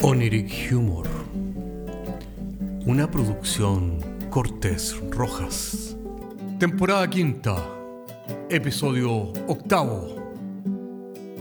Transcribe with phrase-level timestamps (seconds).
[0.00, 1.08] Oniric Humor.
[2.86, 3.98] Una producción
[4.30, 5.96] Cortés Rojas.
[6.60, 7.56] Temporada quinta.
[8.48, 10.14] Episodio octavo.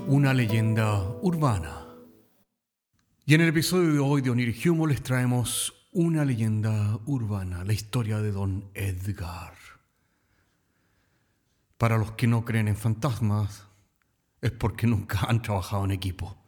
[0.08, 1.86] Una leyenda urbana.
[3.28, 7.74] Y en el episodio de hoy de Oniric Humor les traemos una leyenda urbana, la
[7.74, 9.54] historia de Don Edgar.
[11.78, 13.68] Para los que no creen en fantasmas,
[14.42, 16.47] es porque nunca han trabajado en equipo.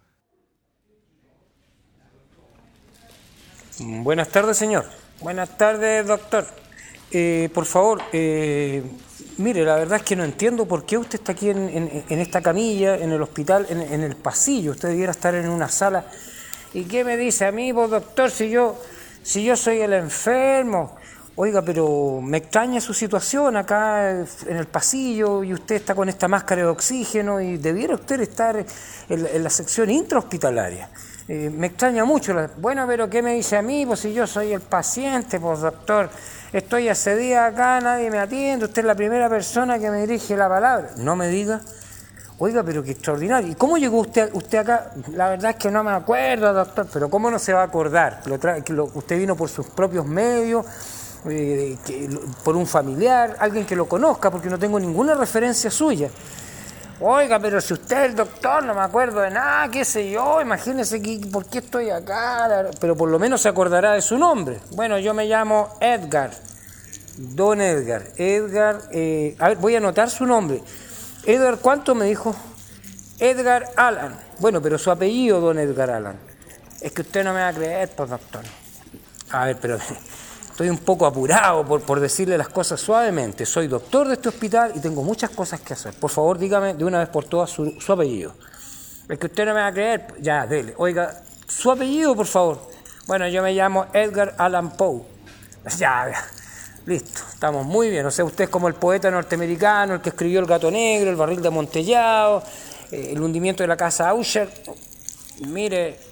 [3.81, 4.85] Buenas tardes, señor.
[5.21, 6.45] Buenas tardes, doctor.
[7.11, 8.83] Eh, por favor, eh,
[9.37, 12.97] mire, la verdad es que no entiendo por qué usted está aquí en, esta camilla,
[12.97, 14.71] en el hospital, en, el pasillo.
[14.71, 16.05] Usted debiera estar en una sala.
[16.73, 18.77] ¿Y qué me dice a mí, vos, doctor, si yo,
[19.23, 20.97] si yo soy el enfermo?
[21.35, 26.27] Oiga, pero me extraña su situación acá en el pasillo y usted está con esta
[26.27, 28.65] máscara de oxígeno y debiera usted estar
[29.07, 30.89] en, la sección intrahospitalaria.
[31.31, 32.35] Eh, me extraña mucho.
[32.57, 33.85] Bueno, pero ¿qué me dice a mí?
[33.85, 36.09] Pues si yo soy el paciente, pues doctor,
[36.51, 40.35] estoy hace días acá, nadie me atiende, usted es la primera persona que me dirige
[40.35, 40.89] la palabra.
[40.97, 41.61] No me diga.
[42.39, 43.51] Oiga, pero qué extraordinario.
[43.51, 44.91] ¿Y cómo llegó usted, usted acá?
[45.13, 48.21] La verdad es que no me acuerdo, doctor, pero ¿cómo no se va a acordar?
[48.95, 50.65] usted vino por sus propios medios
[51.29, 51.77] eh,
[52.43, 56.09] por un familiar, alguien que lo conozca, porque no tengo ninguna referencia suya.
[57.01, 60.41] Oiga, pero si usted es el doctor, no me acuerdo de nada, qué sé yo,
[60.41, 64.59] imagínese que, por qué estoy acá, pero por lo menos se acordará de su nombre.
[64.71, 66.31] Bueno, yo me llamo Edgar,
[67.15, 68.03] don Edgar.
[68.17, 70.61] Edgar, eh, a ver, voy a anotar su nombre.
[71.25, 72.35] Edgar, ¿cuánto me dijo?
[73.17, 74.19] Edgar Allan.
[74.39, 76.17] Bueno, pero su apellido, don Edgar Allan.
[76.81, 78.43] Es que usted no me va a creer, pues, doctor.
[79.31, 79.77] A ver, pero
[80.59, 83.45] Estoy un poco apurado por, por decirle las cosas suavemente.
[83.45, 85.93] Soy doctor de este hospital y tengo muchas cosas que hacer.
[85.93, 88.33] Por favor, dígame de una vez por todas su, apellido.
[89.07, 90.15] Es que usted no me va a creer.
[90.19, 90.73] Ya, dele.
[90.75, 92.59] Oiga, su apellido, por favor.
[93.07, 95.01] Bueno, yo me llamo Edgar Allan Poe.
[95.77, 96.11] Ya,
[96.85, 98.05] listo, estamos muy bien.
[98.05, 101.15] O sea, usted es como el poeta norteamericano, el que escribió El gato negro, El
[101.15, 102.43] barril de Montellado,
[102.91, 104.49] eh, El hundimiento de la casa Ausher.
[105.47, 106.08] Mire,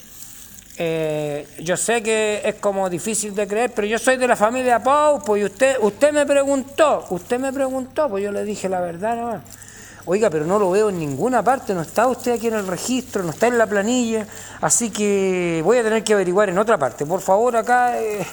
[0.80, 4.82] eh, yo sé que es como difícil de creer, pero yo soy de la familia
[4.84, 8.80] Pau, pues y usted, usted me preguntó, usted me preguntó, pues yo le dije la
[8.80, 9.42] verdad no
[10.10, 13.24] Oiga, pero no lo veo en ninguna parte, no está usted aquí en el registro,
[13.24, 14.26] no está en la planilla,
[14.62, 17.06] así que voy a tener que averiguar en otra parte.
[17.06, 18.26] Por favor, acá, eh,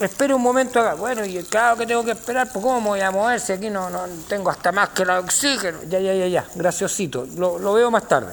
[0.00, 0.94] espere un momento acá.
[0.94, 3.90] Bueno, y claro que tengo que esperar, pues ¿cómo voy a mover si aquí no,
[3.90, 5.80] no tengo hasta más que el oxígeno?
[5.86, 8.32] Ya, ya, ya, ya, graciosito, lo, lo veo más tarde.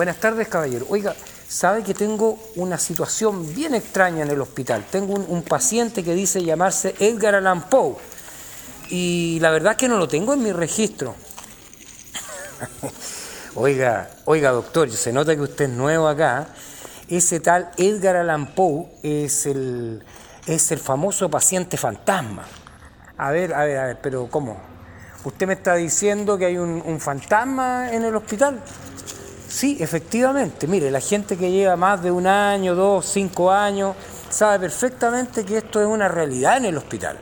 [0.00, 0.86] Buenas tardes, caballero.
[0.88, 1.14] Oiga,
[1.46, 4.86] sabe que tengo una situación bien extraña en el hospital.
[4.90, 7.96] Tengo un, paciente que dice llamarse Edgar Allan Poe
[8.88, 11.14] y la verdad es que no lo tengo en mi registro.
[13.56, 16.48] oiga, oiga, doctor, se nota que usted es nuevo acá.
[17.06, 20.02] Ese tal Edgar Allan Poe es el,
[20.46, 22.46] es el famoso paciente fantasma.
[23.18, 24.58] A ver, a ver, a ver, pero ¿cómo?
[25.24, 28.62] ¿Usted me está diciendo que hay un fantasma en el hospital?
[29.50, 30.68] Sí, efectivamente.
[30.68, 33.96] Mire, la gente que lleva más de un año, dos, cinco años,
[34.30, 37.18] sabe perfectamente que esto es una realidad en el hospital.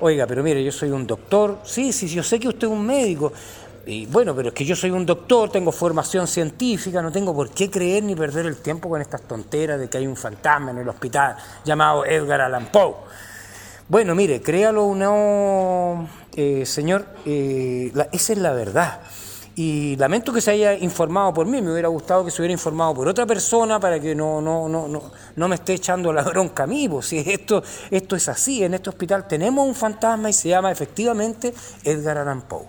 [0.00, 1.60] Oiga, pero mire, yo soy un doctor.
[1.62, 3.32] Sí, sí, yo sé que usted es un médico.
[3.86, 7.50] Y bueno, pero es que yo soy un doctor, tengo formación científica, no tengo por
[7.50, 10.78] qué creer ni perder el tiempo con estas tonteras de que hay un fantasma en
[10.78, 12.96] el hospital llamado Edgar Allan Poe.
[13.88, 19.00] Bueno, mire, créalo no, eh, señor, eh, esa es la verdad.
[19.60, 22.94] Y lamento que se haya informado por mí, me hubiera gustado que se hubiera informado
[22.94, 26.62] por otra persona para que no, no, no, no, no me esté echando la bronca
[26.62, 26.88] a mí.
[26.88, 27.60] Pues, si esto,
[27.90, 31.52] esto es así, en este hospital tenemos un fantasma y se llama efectivamente
[31.82, 32.66] Edgar Allan Poe.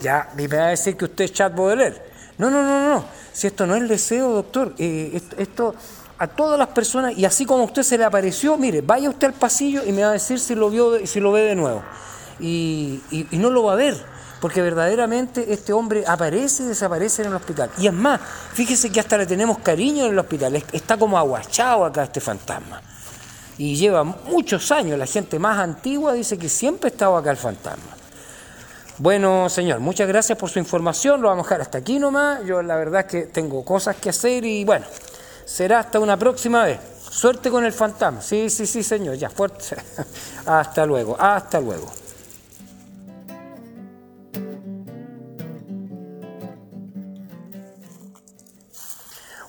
[0.00, 2.00] Ya, me va a decir que usted es Chad Baudelaire.
[2.38, 5.74] No, no, no, no, si esto no es el deseo, doctor, eh, esto,
[6.16, 9.34] a todas las personas, y así como usted se le apareció, mire, vaya usted al
[9.34, 11.82] pasillo y me va a decir si lo, vio, si lo ve de nuevo.
[12.40, 17.28] y, y no lo va a ver porque verdaderamente este hombre aparece y desaparece en
[17.28, 17.70] el hospital.
[17.78, 18.20] Y es más,
[18.52, 22.80] fíjese que hasta le tenemos cariño en el hospital, está como aguachado acá este fantasma.
[23.56, 27.36] Y lleva muchos años, la gente más antigua dice que siempre ha estado acá el
[27.36, 27.96] fantasma.
[28.98, 32.62] Bueno, señor, muchas gracias por su información, lo vamos a dejar hasta aquí nomás, yo
[32.62, 34.86] la verdad es que tengo cosas que hacer y bueno,
[35.44, 36.80] será hasta una próxima vez.
[37.10, 38.20] Suerte con el fantasma.
[38.20, 39.76] Sí, sí, sí, señor, ya, fuerte.
[40.46, 41.90] hasta luego, hasta luego.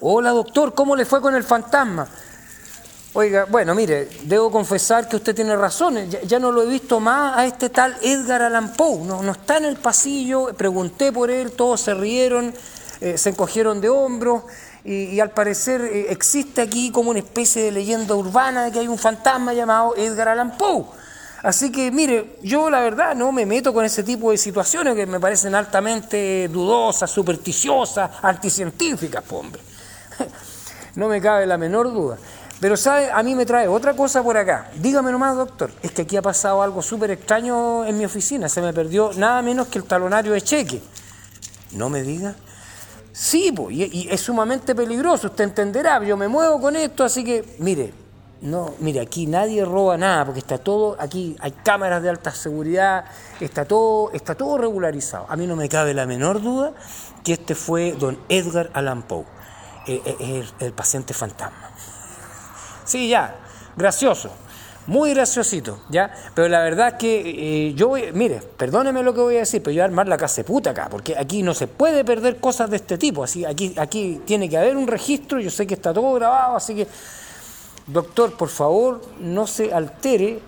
[0.01, 2.07] Hola doctor, ¿cómo le fue con el fantasma?
[3.11, 6.09] Oiga, bueno, mire, debo confesar que usted tiene razón.
[6.09, 9.03] Ya, no lo he visto más a este tal Edgar Allan Poe.
[9.05, 10.53] No, no está en el pasillo.
[10.55, 12.53] Pregunté por él, todos se rieron,
[13.01, 14.43] eh, se encogieron de hombros.
[14.85, 18.87] Y, al parecer eh, existe aquí como una especie de leyenda urbana de que hay
[18.87, 20.85] un fantasma llamado Edgar Allan Poe.
[21.43, 25.05] Así que, mire, yo la verdad no me meto con ese tipo de situaciones que
[25.05, 29.61] me parecen altamente dudosas, supersticiosas, anticientíficas, hombre.
[30.95, 32.17] No me cabe la menor duda.
[32.59, 33.09] Pero, ¿sabe?
[33.11, 34.69] A mí me trae otra cosa por acá.
[34.75, 35.71] Dígame nomás, doctor.
[35.81, 38.49] Es que aquí ha pasado algo súper extraño en mi oficina.
[38.49, 40.81] Se me perdió nada menos que el talonario de cheque.
[41.71, 42.35] ¿No me diga?
[43.13, 45.27] Sí, pues, y, es sumamente peligroso.
[45.27, 46.03] Usted entenderá.
[46.03, 47.93] Yo me muevo con esto, así que, mire,
[48.41, 53.03] no, mire, aquí nadie roba nada, porque está todo, aquí hay cámaras de alta seguridad,
[53.41, 55.25] está todo, está todo regularizado.
[55.27, 56.71] A mí no me cabe la menor duda
[57.23, 59.25] que este fue don Edgar Allan Poe,
[59.95, 61.71] eh, eh, el paciente fantasma.
[62.85, 63.35] Sí, ya,
[63.75, 64.31] gracioso,
[64.87, 66.11] muy graciosito, ¿ya?
[66.33, 69.61] Pero la verdad es que eh, yo voy, mire, perdóneme lo que voy a decir,
[69.61, 72.03] pero yo voy a armar la casa de puta acá, porque aquí no se puede
[72.03, 75.67] perder cosas de este tipo, así aquí, aquí tiene que haber un registro, yo sé
[75.67, 76.87] que está todo grabado, así que,
[77.87, 80.39] doctor, por favor, no se altere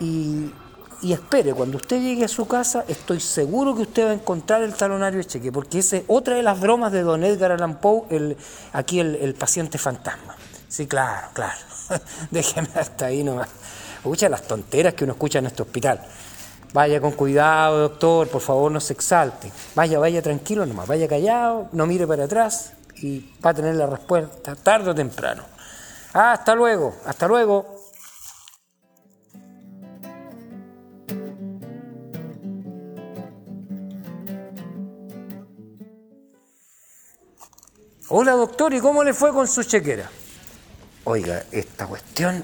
[0.00, 0.50] y,
[1.00, 4.62] y espere, cuando usted llegue a su casa, estoy seguro que usted va a encontrar
[4.62, 7.80] el talonario de cheque, porque esa es otra de las bromas de don Edgar Allan
[7.80, 8.36] Poe, el,
[8.72, 10.34] aquí el, el paciente fantasma.
[10.68, 11.58] Sí, claro, claro.
[12.30, 13.48] Déjeme hasta ahí nomás.
[13.96, 16.00] Escucha las tonteras que uno escucha en este hospital.
[16.72, 19.50] Vaya con cuidado, doctor, por favor no se exalte.
[19.74, 23.86] Vaya, vaya tranquilo nomás, vaya callado, no mire para atrás y va a tener la
[23.86, 25.44] respuesta tarde o temprano.
[26.12, 27.78] Ah, hasta luego, hasta luego.
[38.10, 40.08] Hola doctor, ¿y cómo le fue con su chequera?
[41.04, 42.42] Oiga, esta cuestión,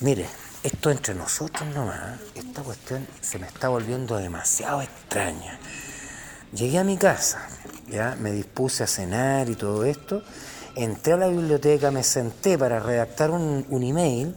[0.00, 0.26] mire,
[0.64, 5.60] esto entre nosotros nomás, esta cuestión se me está volviendo demasiado extraña.
[6.52, 7.46] Llegué a mi casa,
[7.88, 10.24] ya me dispuse a cenar y todo esto,
[10.74, 14.34] entré a la biblioteca, me senté para redactar un, un email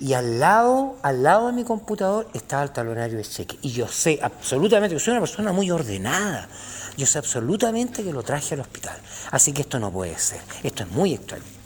[0.00, 3.58] y al lado, al lado de mi computador estaba el talonario de cheque.
[3.62, 6.48] Y yo sé absolutamente, yo soy una persona muy ordenada,
[6.96, 8.96] yo sé absolutamente que lo traje al hospital.
[9.30, 11.56] Así que esto no puede ser, esto es muy extraño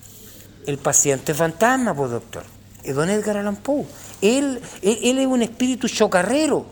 [0.66, 2.44] el paciente fantasma, pues doctor.
[2.82, 3.84] Es don Edgar Allan Poe.
[4.22, 6.64] Él, él, es un espíritu chocarrero.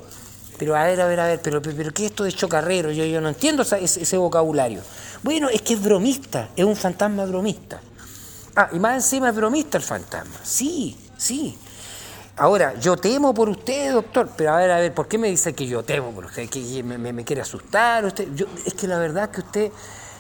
[0.59, 2.91] Pero a ver, a ver, a ver, pero, pero, ¿qué es esto de chocarrero?
[2.91, 4.81] Yo, yo no entiendo ese vocabulario.
[5.23, 7.81] Bueno, es que es bromista, es un fantasma bromista.
[8.57, 10.35] Ah, y más encima es bromista el fantasma.
[10.43, 11.59] Sí, sí.
[12.39, 15.55] Ahora, yo temo por usted, doctor, pero a ver, a ver, ¿por qué me dice
[15.55, 16.49] que yo temo por usted?
[16.49, 18.29] ¿Que me, quiere asustar usted?
[18.35, 19.73] Yo, es que la verdad que usted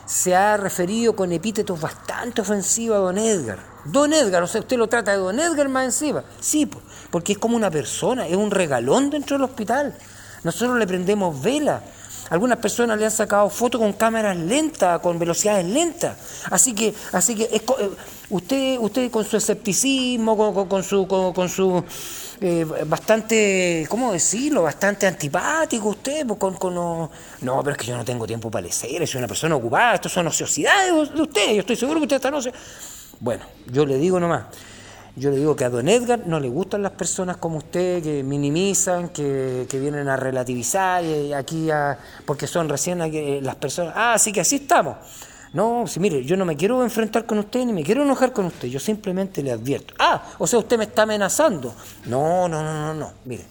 [0.04, 3.60] se ha referido con epítetos bastante ofensivos a don Edgar.
[3.84, 6.24] Don Edgar, o sea, usted lo trata de don Edgar más encima.
[6.40, 6.68] Sí,
[7.10, 9.94] porque es como una persona, es un regalón dentro del hospital.
[10.42, 11.82] Nosotros le prendemos vela.
[12.30, 16.16] Algunas personas le han sacado fotos con cámaras lentas, con velocidades lentas.
[16.50, 17.62] Así que, así que eh,
[18.30, 20.36] usted, usted con su escepticismo,
[20.68, 21.84] con, su, con su
[22.40, 24.62] eh, bastante, ¿cómo decirlo?
[24.62, 27.10] Bastante antipático usted, pues, con, con no,
[27.40, 30.08] no, pero es que yo no tengo tiempo para leer, soy una persona ocupada, esto
[30.08, 32.38] son ociosidades de usted, yo estoy seguro que usted está no
[33.18, 34.44] Bueno, yo le digo nomás,
[35.18, 38.22] yo le digo que a don Edgar no le gustan las personas como usted, que
[38.22, 42.98] minimizan, que, que vienen a relativizar, y aquí a, porque son recién
[43.44, 44.96] las personas, ah, sí que así estamos.
[45.52, 48.46] No, si mire, yo no me quiero enfrentar con usted ni me quiero enojar con
[48.46, 49.94] usted, yo simplemente le advierto.
[49.98, 51.74] Ah, o sea, usted me está amenazando.
[52.06, 53.12] No, no, no, no, no.
[53.24, 53.44] Mire,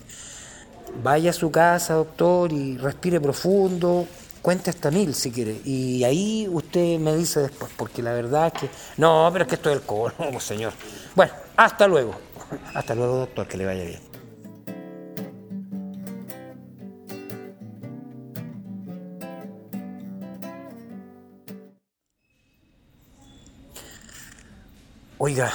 [1.03, 4.07] vaya a su casa, doctor, y respire profundo,
[4.48, 5.60] cuente hasta mil si quiere.
[5.66, 8.70] Y ahí usted me dice después, porque la verdad es que.
[8.96, 10.72] No, pero es que esto es el colmo, señor.
[11.16, 12.16] Bueno, hasta luego.
[12.74, 14.00] Hasta luego, doctor, que le vaya bien.
[25.18, 25.51] Oiga,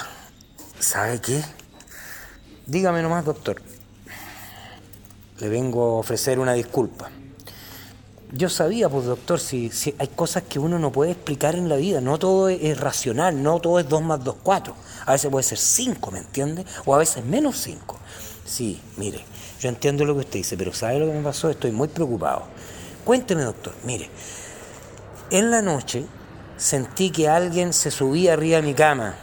[0.79, 1.41] ¿sabe qué?
[2.67, 3.59] Dígame nomás, doctor.
[5.39, 7.09] Le vengo a ofrecer una disculpa.
[8.35, 12.01] Yo sabía, pues doctor, si, hay cosas que uno no puede explicar en la vida,
[12.01, 14.75] no todo es, racional, no todo es 2 más 2, 4.
[15.05, 16.65] A veces puede ser 5, ¿me entiende?
[16.85, 17.99] O a veces menos 5.
[18.43, 19.23] Sí, mire,
[19.59, 21.51] yo entiendo lo que usted dice, pero ¿sabe lo que me pasó?
[21.51, 22.45] Estoy muy preocupado.
[23.05, 24.09] Cuénteme, doctor, mire,
[25.29, 26.03] en la noche
[26.57, 29.13] sentí que alguien se subía arriba de mi cama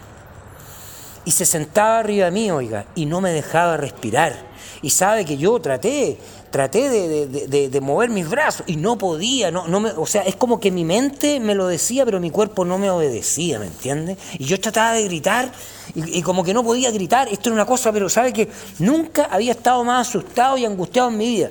[1.25, 4.37] y se sentaba arriba de mí, oiga, y no me dejaba respirar.
[4.83, 6.19] Y sabe que yo traté,
[6.51, 10.61] traté de, mover mis brazos y no podía, no, no me, o sea, es como
[10.61, 14.19] que mi mente me lo decía, pero mi cuerpo no me obedecía, ¿me entiendes?
[14.39, 15.53] Y yo trataba de gritar
[15.95, 17.29] y, como que no podía gritar.
[17.29, 21.17] Esto era una cosa, pero sabe que nunca había estado más asustado y angustiado en
[21.17, 21.51] mi vida.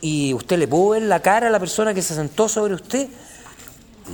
[0.00, 3.08] ¿Y usted le pudo ver la cara a la persona que se sentó sobre usted?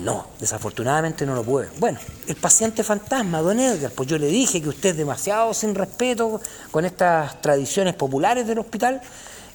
[0.02, 1.68] No, desafortunadamente no lo puede.
[1.78, 5.74] Bueno, el paciente fantasma, don Edgar, pues yo le dije que usted es demasiado sin
[5.74, 6.40] respeto
[6.70, 9.00] con estas tradiciones populares del hospital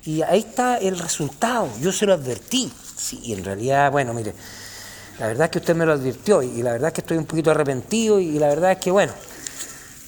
[0.06, 1.70] y ahí está el resultado.
[1.82, 2.72] Yo se lo advertí.
[2.96, 4.34] Sí, y en realidad, bueno, mire,
[5.20, 7.26] la verdad es que usted me lo advirtió y la verdad es que estoy un
[7.26, 9.14] poquito arrepentido y la verdad es que, bueno,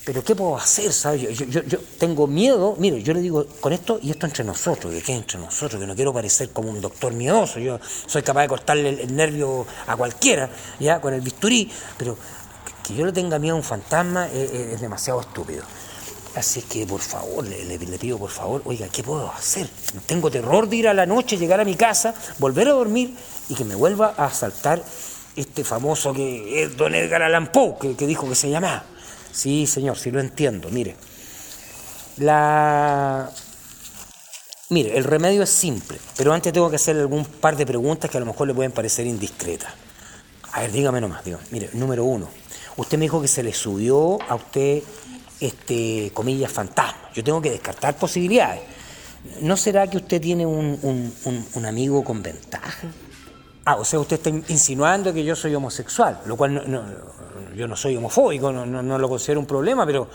[0.04, 0.92] pero ¿qué puedo hacer?
[0.92, 1.38] ¿sabes?
[1.38, 5.14] Yo, tengo miedo, mire, yo le digo con esto y esto entre nosotros, que qué
[5.14, 8.90] entre nosotros, que no quiero parecer como un doctor miedoso, yo soy capaz de cortarle
[8.90, 12.18] el, nervio a cualquiera, ya, con el bisturí, pero
[12.84, 15.64] que yo le tenga miedo a un fantasma es, demasiado estúpido.
[16.36, 19.70] Así que por favor, le, le, pido por favor, oiga, ¿qué puedo hacer?
[20.06, 23.14] Tengo terror de ir a la noche, llegar a mi casa, volver a dormir
[23.50, 24.82] y que me vuelva a asaltar
[25.36, 28.84] este famoso que es don Edgar Allan Poe, que, dijo que se llamaba.
[29.32, 30.70] Sí, señor, sí lo entiendo.
[30.70, 30.96] Mire,
[32.18, 33.30] la...
[34.70, 38.18] Mire, el remedio es simple, pero antes tengo que hacerle algún par de preguntas que
[38.18, 39.74] a lo mejor le pueden parecer indiscretas.
[40.54, 41.44] A ver, dígame nomás, dígame.
[41.52, 42.30] Mire, número uno,
[42.78, 44.82] usted me dijo que se le subió a usted,
[45.42, 47.10] este, comillas, fantasma.
[47.14, 48.62] Yo tengo que descartar posibilidades.
[49.42, 51.14] ¿No será que usted tiene un,
[51.54, 52.88] un amigo con ventaja?
[53.64, 56.84] Ah, o sea, usted está insinuando que yo soy homosexual, lo cual no,
[57.56, 60.08] yo no soy homofóbico, no, lo considero un problema, pero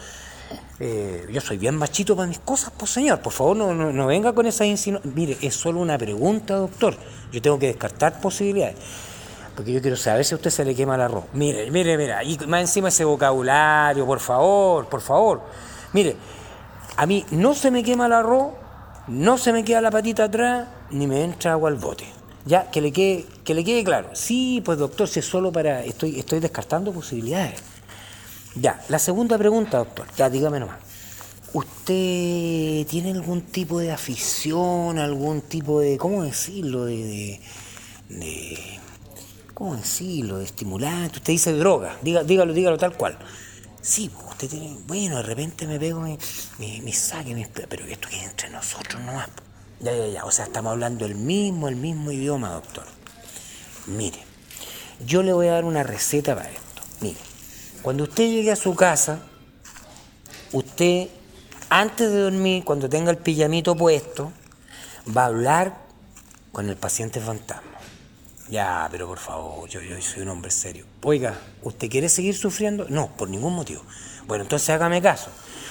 [0.80, 4.32] eh, yo soy bien machito para mis cosas, pues señor, por favor no, no, venga
[4.32, 5.14] con esa insinuación.
[5.14, 6.96] Mire, es solo una pregunta, doctor.
[7.30, 8.76] Yo tengo que descartar posibilidades.
[9.54, 11.24] Porque yo quiero saber si a usted se le quema el arroz.
[11.32, 15.42] Mire, mire, mire, y más encima ese vocabulario, por favor, por favor.
[15.92, 16.16] Mire,
[16.96, 18.52] a mí no se me quema el arroz,
[19.08, 22.04] no se me queda la patita atrás, ni me entra agua al bote.
[22.44, 24.10] Ya, que le quede, que le quede claro.
[24.12, 25.84] Sí, pues doctor, si es solo para.
[25.84, 27.60] Estoy, estoy descartando posibilidades.
[28.54, 30.06] Ya, la segunda pregunta, doctor.
[30.16, 30.78] Ya, dígame nomás.
[31.52, 35.98] ¿Usted tiene algún tipo de afición, algún tipo de.
[35.98, 36.84] ¿Cómo decirlo?
[36.84, 37.40] De.
[38.08, 38.58] de,
[39.52, 40.38] ¿Cómo decirlo?
[40.38, 41.18] De estimulante.
[41.18, 41.96] Usted dice droga.
[42.02, 43.18] dígalo, dígalo tal cual.
[43.86, 44.76] Sí, pues, usted tiene.
[44.88, 46.18] Bueno, de repente me pego mi,
[46.58, 49.28] mi, saque, mi, pero esto que es entre nosotros nomás.
[49.78, 50.24] Ya, ya, ya.
[50.24, 52.84] O sea, estamos hablando el mismo, el mismo idioma, doctor.
[53.86, 54.18] Mire,
[55.06, 56.82] yo le voy a dar una receta para esto.
[57.00, 57.20] Mire,
[57.80, 59.20] cuando usted llegue a su casa,
[60.50, 61.08] usted,
[61.68, 64.32] antes de dormir, cuando tenga el pijamito puesto,
[65.16, 65.76] va a hablar
[66.50, 67.75] con el paciente fantasma.
[68.48, 70.84] Ya, pero por favor, yo, soy un hombre serio.
[71.02, 72.86] Oiga, ¿usted quiere seguir sufriendo?
[72.88, 73.82] No, por ningún motivo.
[74.26, 75.30] Bueno, entonces hágame caso.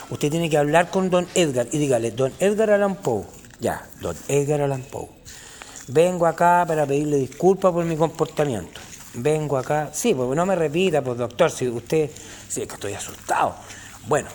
[0.10, 3.26] Usted tiene que hablar con don Edgar y dígale, don Edgar Allan Poe,
[3.60, 5.10] ya, don Edgar Allan Poe.
[5.88, 8.82] Vengo acá para pedirle disculpas por mi comportamiento.
[9.14, 9.92] Vengo acá.
[9.94, 12.10] Sí, pues no me repita, pues doctor, si usted.
[12.50, 13.56] Sí, es que estoy asustado.
[14.08, 14.28] Bueno,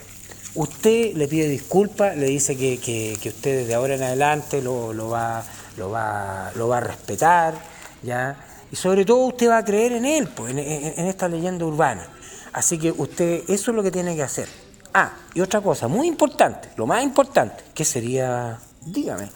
[0.54, 5.11] usted le pide disculpas, le dice que, que, usted desde ahora en adelante lo, lo,
[5.11, 5.44] va,
[5.76, 7.54] lo, va, lo va a respetar,
[8.02, 8.37] ¿ya?
[8.73, 12.07] Y sobre todo usted va a creer en él, pues, en, esta leyenda urbana.
[12.52, 14.49] Así que usted, eso es lo que tiene que hacer.
[14.92, 19.30] Ah, y otra cosa, muy importante, lo más importante, que sería dígame.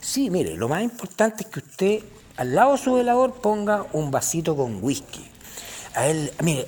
[0.00, 2.00] Sí, mire, lo más importante es que usted
[2.36, 5.28] al lado de su velador ponga un vasito con whisky.
[5.94, 6.66] A él, mire,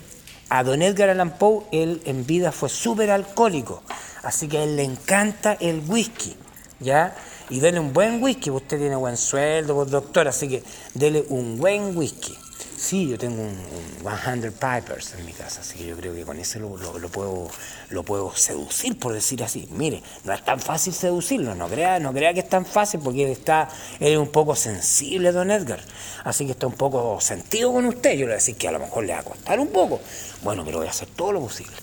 [0.49, 3.83] a don Edgar Allan Poe, él en vida fue súper alcohólico,
[4.25, 6.37] así que a él le encanta el whisky,
[6.81, 7.15] ¿ya?
[7.49, 10.63] Y dele un buen whisky, usted tiene buen sueldo, pues, doctor, así que
[10.95, 12.37] dele un buen whisky.
[12.81, 13.59] Sí, yo tengo un,
[14.03, 16.77] 100 Pipers en mi casa, así que yo creo que con ese lo,
[17.13, 17.51] puedo,
[17.91, 19.69] lo puedo seducir, por decir así.
[19.73, 23.31] Mire, no es tan fácil seducirlo, no crea, no crea que es tan fácil porque
[23.31, 23.69] está,
[24.01, 25.81] él es un poco sensible, don Edgar.
[26.25, 28.13] Así que está un poco sentido con usted.
[28.13, 30.01] Yo le voy a decir que a lo mejor le va a costar un poco.
[30.43, 31.77] Bueno, pero voy a hacer todo lo posible.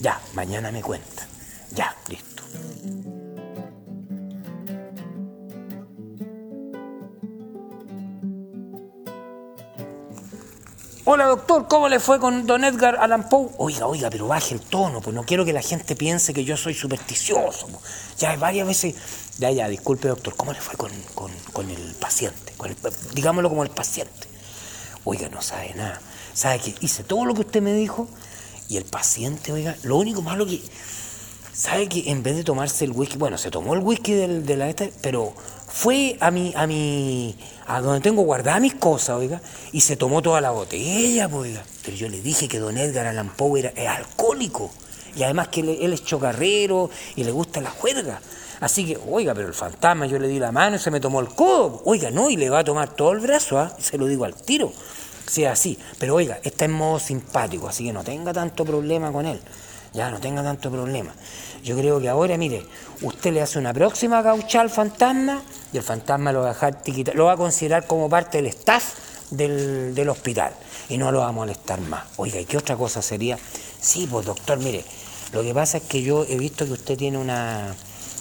[0.00, 1.26] Ya, mañana me cuenta.
[1.72, 2.42] Ya, listo.
[11.10, 13.48] Hola doctor, ¿cómo le fue con don Edgar Allan Poe?
[13.56, 16.54] Oiga, oiga, pero baje el tono, pues no quiero que la gente piense que yo
[16.54, 17.66] soy supersticioso.
[17.68, 17.82] Pues.
[18.18, 18.94] Ya varias veces.
[19.38, 22.52] Ya, ya, disculpe doctor, ¿cómo le fue con, el paciente?
[23.14, 24.28] digámoslo como el paciente.
[25.04, 25.98] Oiga, no sabe nada.
[26.34, 28.06] ¿Sabe que hice todo lo que usted me dijo?
[28.68, 30.60] Y el paciente, oiga, lo único malo que.
[31.54, 34.58] ¿Sabe que en vez de tomarse el whisky, bueno, se tomó el whisky del, de
[34.58, 35.32] la esta, pero
[35.68, 39.40] fue a mi, a mi, a donde tengo guardadas mis cosas, oiga,
[39.72, 41.64] y se tomó toda la botella, pues, oiga.
[41.84, 44.70] Pero yo le dije que don Edgar Allan Poe era, es alcohólico,
[45.14, 48.20] y además que él, es chocarrero y le gusta la juerga.
[48.60, 51.20] Así que, oiga, pero el fantasma, yo le di la mano y se me tomó
[51.20, 51.82] el codo.
[51.84, 53.72] Oiga, no, y le va a tomar todo el brazo, ¿ah?
[53.78, 54.72] se lo digo al tiro.
[55.26, 55.78] Sea así.
[55.98, 59.40] Pero oiga, está en modo simpático, así que no tenga tanto problema con él.
[59.92, 61.12] Ya no tenga tanto problema.
[61.62, 62.64] Yo creo que ahora, mire,
[63.02, 65.42] usted le hace una próxima gaucha al fantasma
[65.72, 68.46] y el fantasma lo va a dejar tiquita, lo va a considerar como parte del
[68.46, 68.94] staff
[69.30, 70.52] del, del hospital
[70.88, 72.04] y no lo va a molestar más.
[72.16, 73.38] Oiga, ¿y qué otra cosa sería?
[73.80, 74.84] Sí, pues doctor, mire,
[75.32, 77.74] lo que pasa es que yo he visto que usted tiene una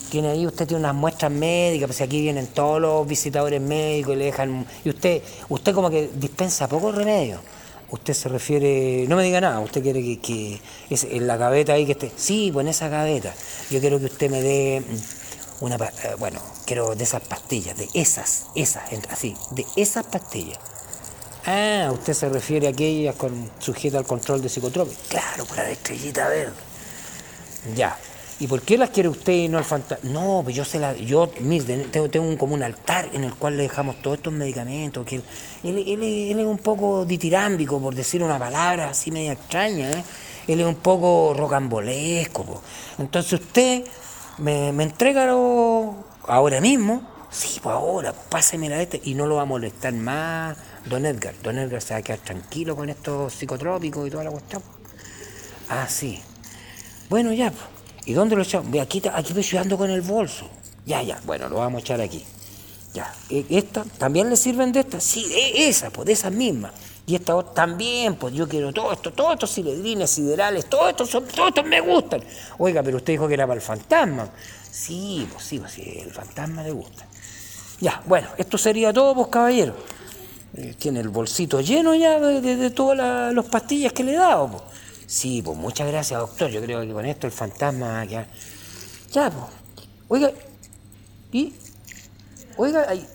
[0.10, 4.18] tiene ahí, usted tiene unas muestras médicas, pues aquí vienen todos los visitadores médicos y
[4.18, 7.40] le dejan, y usted, usted como que dispensa poco remedio.
[7.90, 11.86] Usted se refiere, no me diga nada, usted quiere que, es en la gaveta ahí
[11.86, 13.34] que esté, sí, pues en esa gaveta.
[13.70, 14.84] Yo quiero que usted me dé
[15.62, 20.60] una, eh, bueno, quiero de esas pastillas, de esas, esas, así, de esas pastillas.
[21.46, 25.08] Ah, usted se refiere a aquellas con, sujeta al control de psicotrópicos.
[25.08, 26.54] Claro, por la estrellita verde.
[27.74, 27.98] Ya,
[28.40, 30.12] ¿Y por qué las quiere usted y no el fantasma?
[30.12, 33.58] No, pues yo se la, yo tengo, tengo un, como un altar en el cual
[33.58, 35.04] le dejamos todos estos medicamentos.
[35.08, 35.24] Que él,
[35.64, 39.90] él, es un poco ditirámbico, por decir una palabra así media extraña.
[39.90, 40.04] ¿eh?
[40.48, 42.62] Él es un poco rocambolesco.
[43.00, 43.86] Entonces usted
[44.38, 45.28] me, me entrega
[46.28, 47.02] ahora mismo.
[47.32, 51.34] Sí, pues ahora, páseme la este y no lo va a molestar más don Edgar.
[51.42, 54.62] Don Edgar se va a quedar tranquilo con estos psicotrópicos y toda la cuestión.
[55.70, 56.22] Ah, sí.
[57.10, 57.77] Bueno, ya, pues.
[58.08, 58.68] ¿Y dónde lo echamos?
[58.80, 60.48] Aquí, aquí estoy ayudando con el bolso.
[60.86, 62.24] Ya, ya, bueno, lo vamos a echar aquí.
[62.94, 63.84] Ya, e, ¿esta?
[63.84, 65.02] ¿También le sirven de esta?
[65.02, 66.72] Sí, de esa, pues de esas mismas.
[67.06, 71.10] Y esta otra también, pues yo quiero todo esto, todos estos siledrines, siderales, todos estos,
[71.10, 72.24] son, todos estos me gustan.
[72.58, 74.30] Oiga, pero usted dijo que era para el fantasma.
[74.72, 77.06] Sí, pues sí, pues sí, el fantasma le gusta.
[77.82, 79.76] Ya, bueno, esto sería todo, pues caballero.
[80.56, 84.64] Eh, tiene el bolsito lleno ya de, todas las pastillas que le he dado, pues.
[85.08, 86.52] Sí, pues muchas gracias, doctor.
[86.52, 88.28] Yo creo que con esto el fantasma ya.
[89.12, 89.46] Ya, pues.
[90.10, 90.32] Oiga,
[91.32, 91.54] ¿y?
[92.58, 93.08] Oiga, ahí.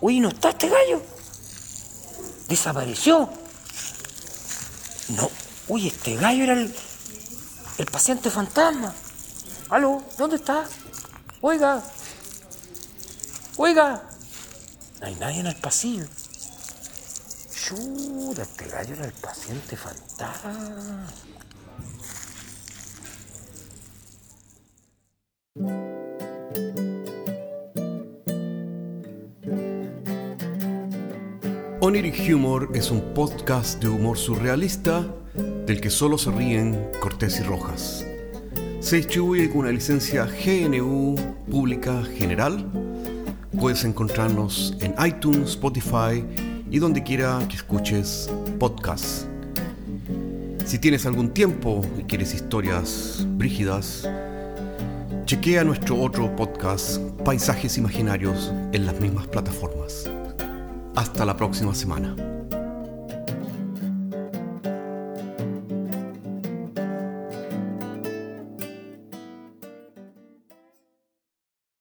[0.00, 1.02] Uy, ¿no está este gallo?
[2.48, 3.28] Desapareció.
[5.08, 5.28] No.
[5.68, 6.72] Uy, este gallo era el,
[7.78, 8.94] el paciente fantasma.
[9.68, 10.04] ¿Aló?
[10.16, 10.64] ¿Dónde está?
[11.40, 11.82] Oiga.
[13.56, 14.08] Oiga.
[15.00, 16.06] No hay nadie en el pasillo.
[17.68, 21.04] Este gallo era el paciente fantasma.
[31.80, 37.42] Oniric Humor es un podcast de humor surrealista del que solo se ríen Cortés y
[37.42, 38.06] Rojas.
[38.78, 41.16] Se distribuye con una licencia GNU
[41.50, 42.64] Pública General.
[43.58, 46.24] Puedes encontrarnos en iTunes, Spotify
[46.76, 49.26] y donde quiera que escuches podcasts.
[50.66, 54.06] Si tienes algún tiempo y quieres historias brígidas,
[55.24, 60.10] chequea nuestro otro podcast, Paisajes Imaginarios, en las mismas plataformas.
[60.94, 62.35] Hasta la próxima semana.